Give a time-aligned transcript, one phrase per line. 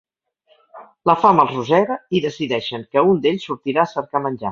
[1.09, 4.49] La fam els rosega, i decideixen que un d'ells sortirà a cercar menjar.